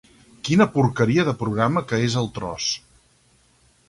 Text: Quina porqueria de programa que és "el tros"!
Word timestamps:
Quina 0.47 0.65
porqueria 0.77 1.25
de 1.27 1.35
programa 1.41 1.83
que 1.91 1.99
és 2.07 2.15
"el 2.23 2.31
tros"! 2.39 2.71